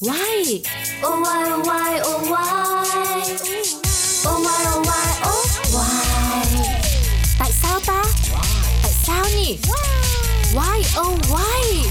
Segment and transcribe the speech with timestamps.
[0.00, 0.62] Why?
[1.06, 3.22] Oh why oh why oh why
[4.28, 6.04] Oh why oh why oh why
[7.38, 8.02] Tại sao ta?
[8.82, 9.58] Tại sao nhỉ?
[10.54, 11.88] Why oh why?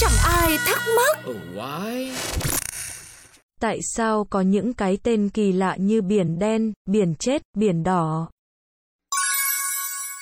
[0.00, 1.18] Chẳng ai thắc mắc.
[1.30, 2.10] Oh, why?
[3.60, 8.28] Tại sao có những cái tên kỳ lạ như biển đen, biển chết, biển đỏ?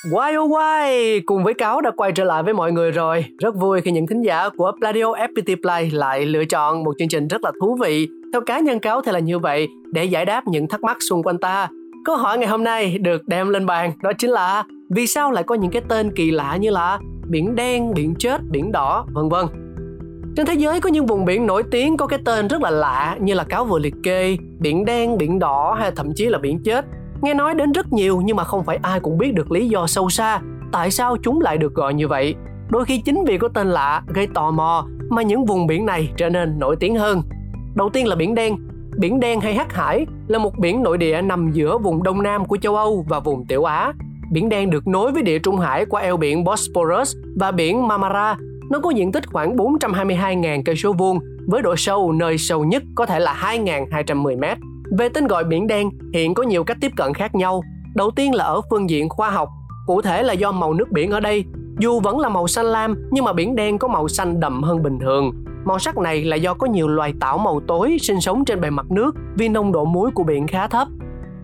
[0.05, 3.25] Why oh why cùng với cáo đã quay trở lại với mọi người rồi.
[3.39, 7.09] Rất vui khi những thính giả của Pladio FPT Play lại lựa chọn một chương
[7.09, 8.09] trình rất là thú vị.
[8.33, 11.23] Theo cá nhân cáo thì là như vậy để giải đáp những thắc mắc xung
[11.23, 11.69] quanh ta.
[12.05, 15.45] Câu hỏi ngày hôm nay được đem lên bàn đó chính là vì sao lại
[15.45, 19.29] có những cái tên kỳ lạ như là biển đen, biển chết, biển đỏ, vân
[19.29, 19.47] vân.
[20.37, 23.17] Trên thế giới có những vùng biển nổi tiếng có cái tên rất là lạ
[23.21, 26.63] như là cáo vừa liệt kê, biển đen, biển đỏ hay thậm chí là biển
[26.65, 26.85] chết.
[27.23, 29.87] Nghe nói đến rất nhiều nhưng mà không phải ai cũng biết được lý do
[29.87, 30.41] sâu xa
[30.73, 32.35] tại sao chúng lại được gọi như vậy.
[32.69, 36.11] Đôi khi chính vì có tên lạ gây tò mò mà những vùng biển này
[36.17, 37.23] trở nên nổi tiếng hơn.
[37.75, 38.57] Đầu tiên là biển đen.
[38.99, 42.45] Biển đen hay Hắc Hải là một biển nội địa nằm giữa vùng đông nam
[42.45, 43.93] của châu Âu và vùng Tiểu Á.
[44.33, 48.37] Biển đen được nối với địa Trung Hải qua eo biển Bosporus và biển Marmara.
[48.71, 52.83] Nó có diện tích khoảng 422.000 cây số vuông với độ sâu nơi sâu nhất
[52.95, 54.59] có thể là 2.210 mét.
[54.99, 57.63] Về tên gọi biển đen, hiện có nhiều cách tiếp cận khác nhau.
[57.95, 59.49] Đầu tiên là ở phương diện khoa học,
[59.87, 61.45] cụ thể là do màu nước biển ở đây.
[61.79, 64.83] Dù vẫn là màu xanh lam, nhưng mà biển đen có màu xanh đậm hơn
[64.83, 65.45] bình thường.
[65.65, 68.71] Màu sắc này là do có nhiều loài tảo màu tối sinh sống trên bề
[68.71, 70.89] mặt nước vì nồng độ muối của biển khá thấp.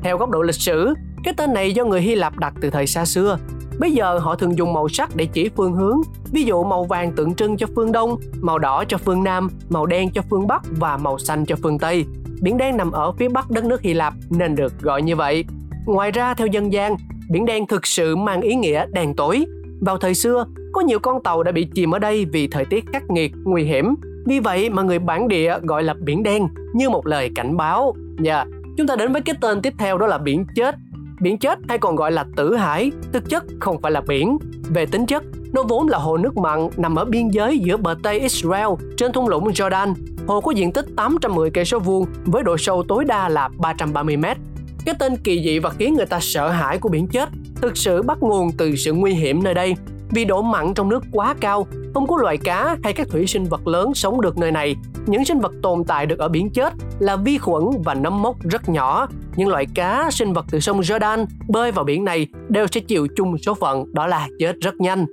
[0.02, 2.86] Theo góc độ lịch sử, cái tên này do người Hy Lạp đặt từ thời
[2.86, 3.38] xa xưa.
[3.78, 6.00] Bây giờ họ thường dùng màu sắc để chỉ phương hướng,
[6.32, 9.86] ví dụ màu vàng tượng trưng cho phương Đông, màu đỏ cho phương Nam, màu
[9.86, 12.04] đen cho phương Bắc và màu xanh cho phương Tây.
[12.44, 15.44] Biển đen nằm ở phía bắc đất nước Hy Lạp nên được gọi như vậy.
[15.86, 16.96] Ngoài ra theo dân gian,
[17.30, 19.44] biển đen thực sự mang ý nghĩa đèn tối.
[19.80, 22.84] Vào thời xưa, có nhiều con tàu đã bị chìm ở đây vì thời tiết
[22.92, 23.94] khắc nghiệt, nguy hiểm.
[24.26, 27.94] Vì vậy mà người bản địa gọi là biển đen như một lời cảnh báo.
[28.20, 28.48] Dạ, yeah.
[28.76, 30.74] chúng ta đến với cái tên tiếp theo đó là biển chết.
[31.20, 34.38] Biển chết hay còn gọi là tử hải, thực chất không phải là biển.
[34.74, 37.94] Về tính chất, nó vốn là hồ nước mặn nằm ở biên giới giữa bờ
[38.02, 39.94] Tây Israel trên thung lũng Jordan.
[40.26, 44.16] Hồ có diện tích 810 cây số vuông với độ sâu tối đa là 330
[44.16, 44.36] mét.
[44.84, 48.02] Cái tên kỳ dị và khiến người ta sợ hãi của biển chết thực sự
[48.02, 49.74] bắt nguồn từ sự nguy hiểm nơi đây.
[50.10, 53.44] Vì độ mặn trong nước quá cao, không có loài cá hay các thủy sinh
[53.44, 54.76] vật lớn sống được nơi này.
[55.06, 58.36] Những sinh vật tồn tại được ở biển chết là vi khuẩn và nấm mốc
[58.42, 59.08] rất nhỏ.
[59.36, 63.06] Những loại cá, sinh vật từ sông Jordan bơi vào biển này đều sẽ chịu
[63.16, 65.06] chung số phận đó là chết rất nhanh.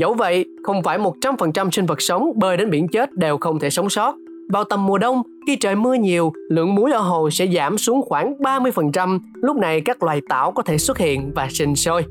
[0.00, 3.70] Dẫu vậy, không phải 100% sinh vật sống bơi đến biển chết đều không thể
[3.70, 4.14] sống sót.
[4.52, 8.02] Vào tầm mùa đông, khi trời mưa nhiều, lượng muối ở hồ sẽ giảm xuống
[8.02, 9.18] khoảng 30%.
[9.34, 12.04] Lúc này các loài tảo có thể xuất hiện và sinh sôi.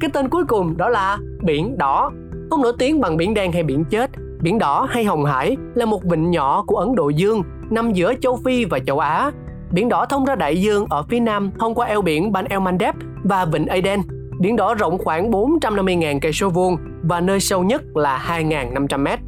[0.00, 2.10] Cái tên cuối cùng đó là biển đỏ.
[2.50, 4.10] Không nổi tiếng bằng biển đen hay biển chết,
[4.42, 8.14] biển đỏ hay hồng hải là một vịnh nhỏ của Ấn Độ Dương nằm giữa
[8.20, 9.30] châu Phi và châu Á.
[9.72, 12.60] Biển đỏ thông ra đại dương ở phía nam thông qua eo biển Ban El
[12.60, 12.94] Mandeb
[13.24, 14.00] và vịnh Aden.
[14.40, 19.18] Biển đỏ rộng khoảng 450.000 cây số vuông và nơi sâu nhất là 2.500 mét.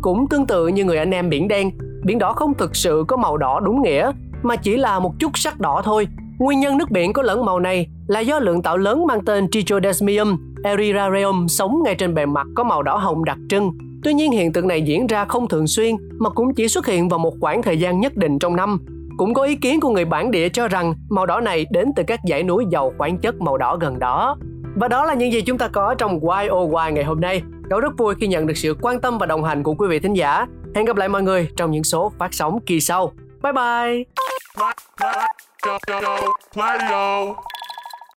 [0.00, 1.70] Cũng tương tự như người anh em biển đen,
[2.06, 4.12] biển đỏ không thực sự có màu đỏ đúng nghĩa,
[4.42, 6.08] mà chỉ là một chút sắc đỏ thôi.
[6.38, 9.50] Nguyên nhân nước biển có lẫn màu này là do lượng tạo lớn mang tên
[9.50, 13.72] Trichodesmium erirarium sống ngay trên bề mặt có màu đỏ hồng đặc trưng.
[14.04, 17.08] Tuy nhiên, hiện tượng này diễn ra không thường xuyên, mà cũng chỉ xuất hiện
[17.08, 18.78] vào một khoảng thời gian nhất định trong năm.
[19.16, 22.02] Cũng có ý kiến của người bản địa cho rằng màu đỏ này đến từ
[22.02, 24.36] các dãy núi giàu khoáng chất màu đỏ gần đó.
[24.76, 27.42] Và đó là những gì chúng ta có trong YOY ngày hôm nay.
[27.70, 29.98] Cậu rất vui khi nhận được sự quan tâm và đồng hành của quý vị
[29.98, 30.46] thính giả.
[30.76, 33.12] Hẹn gặp lại mọi người trong những số phát sóng kỳ sau.
[33.42, 34.04] Bye bye!